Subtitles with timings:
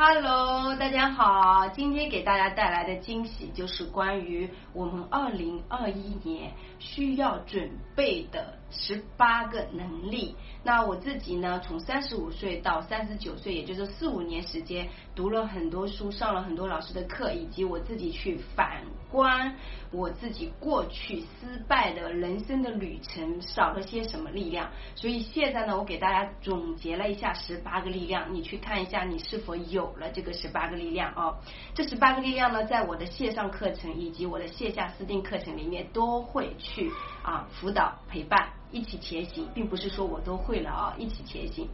[0.00, 10.34] 哈喽大家好，今天给大家带来的惊喜就是关于我们二零二一年需要准备的十八个能力。
[10.64, 19.54] 那我自己呢，从三十五岁到三十九岁，也就是四五年时间，读了很多书，上了很多老师的课，以及我自己去反观
[19.92, 24.70] 我自己过去失败的人生的旅程，少了些什么力量。
[24.96, 29.60] 所以现在呢，我给大家总结了一下十八个力量，你去看一下你是否。
[29.70, 31.36] 有了这个十八个力量哦，
[31.74, 36.90] 这十八个力量呢，在我的线上课程以及我的线下私定课程里面都会去
[37.22, 41.68] 啊辅导陪伴一起前行，并不是说我都会了啊，一起前行。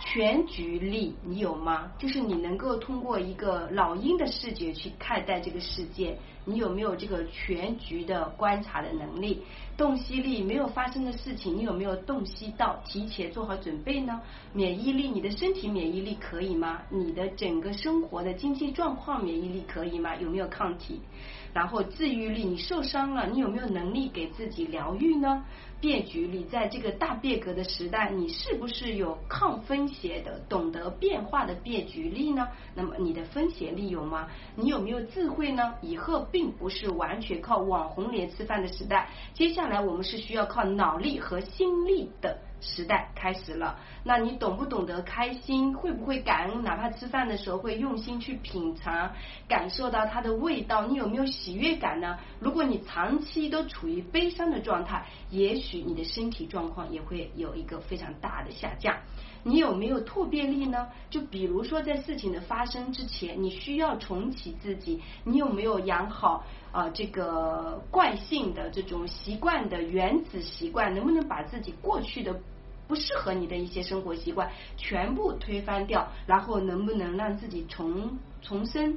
[0.00, 1.92] 全局力你有吗？
[1.98, 9.42] 就是你能够通过一个老鹰的视觉去看待这个世界，你有没有这个全局的观察的能力？
[9.76, 14.20] 洞悉力没有发生的事情，你有没有洞悉到，提前做好准备呢？
[14.52, 16.82] 免疫力，你的身体免疫力可以吗？
[16.90, 20.16] 你的整个生活的经济状况免疫力可以吗？
[20.16, 21.00] 有没有抗体？
[21.52, 25.44] 然后治愈力，你受伤了，你有没有能力给自己疗愈呢？
[25.80, 32.48] 变局力，在这个大变革的时代，你是不是有抗写的、懂得变化的变局力呢？
[32.74, 34.28] 那么你的风险力有吗？
[34.54, 35.74] 你有没有智慧呢？
[35.80, 42.38] 以后并不是完全靠网红脸吃饭的时代，接下来我们是需要靠脑力和心力的。
[42.60, 45.74] 时代开始了，那你懂不懂得开心？
[45.74, 46.62] 会不会感恩？
[46.62, 49.12] 哪怕吃饭的时候会用心去品尝，
[49.48, 50.86] 感受到它的味道。
[50.86, 52.18] 你有没有喜悦感呢？
[52.40, 58.96] 如果你长期都处于悲伤的状态，也许你的身体状况也会有一个非常大的下降。
[59.44, 60.88] 你有没有突变力呢？
[61.10, 70.94] 就比如说在事情的发生之前，你需要重启自己，你有没有养好啊这个惯性的这种习惯的原子习惯？
[70.94, 72.40] 能不能把自己过去的
[72.86, 76.08] 不适合你的一些生活习惯全部推翻掉？
[76.26, 78.96] 然后能不能让自己重重生？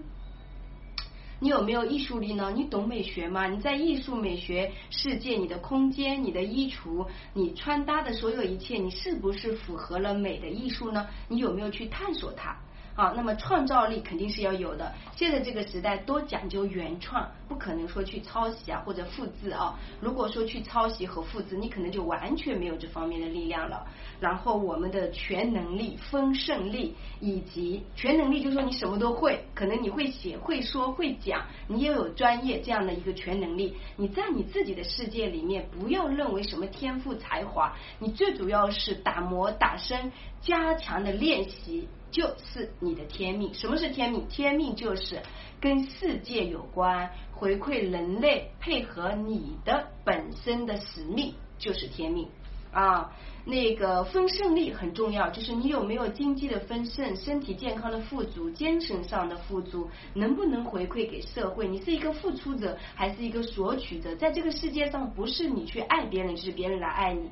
[1.39, 2.52] 你有没有艺术力呢？
[2.55, 3.47] 你懂美学吗？
[3.47, 11.08] 你在艺术美学世界，你的空间、你的衣橱、你穿搭的所有一切，你是不是符合了美的艺术呢？
[11.27, 12.55] 你有没有去探索它？
[13.02, 14.94] 好，那么创造力肯定是要有的。
[15.16, 19.73] 现在这个时代多讲究原创，不可能说去抄袭啊或者复制啊。
[20.00, 23.88] 如果说去抄袭和复制，你可能就完全没有这方面的力量了。
[24.20, 33.76] 然后我们的全能力、丰盛力以及全能力，就是说你什么都会，可能你会写、会说、会讲，你也有专业这样的一个全能力。
[33.95, 41.88] 你在你自己的世界里面，不要认为什么天赋才华，你最主要是打磨、打深、加强的练习。
[42.11, 43.54] 就是你的天命。
[43.54, 44.27] 什么是天命？
[44.27, 45.22] 天命就是
[45.60, 52.27] 跟世界有关，回馈人类，配合你的本身的使命，就是天命
[52.71, 53.11] 啊。
[53.44, 61.67] 那个丰盛力很重要，就是你有没有经济的丰盛，身体健康的富足，精神上的富足，能不能回馈给社会？
[61.67, 64.16] 你是一个付出者，还是一个索取者？
[64.16, 67.32] 在这个世界上，不是你去爱别人，就是别人来爱你。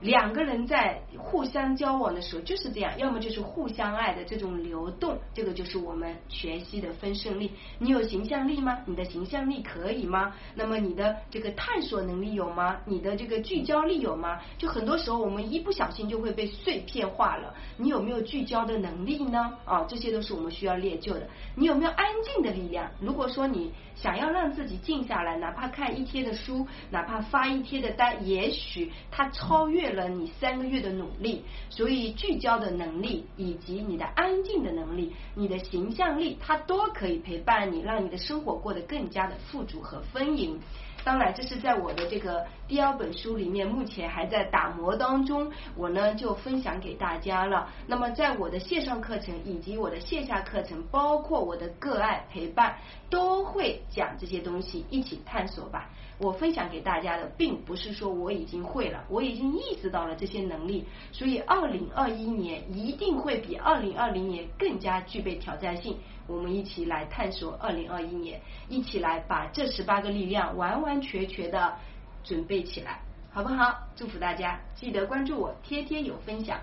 [0.00, 7.50] 两个人在互相交往的时候就是这样，要么就是互相爱的这种流动，这个就是我们全息的分胜力。
[7.78, 8.78] 你有形象力吗？
[8.86, 10.32] 你的形象力可以吗？
[10.54, 12.78] 那么你的这个探索能力有吗？
[12.86, 14.40] 你的这个聚焦力有吗？
[14.56, 17.54] 就很多时候我们一不小心就会被碎片化了。
[17.76, 19.58] 你有没有聚焦的能力呢？
[19.66, 21.28] 啊，这些都是我们需要练就的。
[21.54, 22.90] 你有没有安静的力量？
[23.00, 29.89] 如果说你想要让自己静下来，哪怕看一天的书，哪怕发一天的呆，也许它超越。
[29.92, 40.60] 了你三个月的努力，所以聚焦的能力以及你的安静的能力，你的形象力，它都可以陪伴你，让你的生活过得更加的富足和丰盈。
[41.04, 47.68] 当然，这是在我的这个第二本书里面，目前还在打磨当中，我呢就分享给大家了。
[47.86, 52.76] 那么，在我的线上课程以及我的线下课程，包括我的个案陪伴，
[53.08, 55.90] 都会讲这些东西，一起探索吧。
[56.18, 65.96] 我分享给大家的，并不是说我已经会了，我已经意识到了这些能力，所以二零二一年一定会比二零二零年更加具备挑战性。
[66.30, 71.76] 我们一起来探索二零二一年，一起来把这十八个力量完完全全的
[72.22, 73.00] 准备起来，
[73.32, 73.88] 好不好？
[73.96, 76.60] 祝福大家，记得关注我，天天有分享。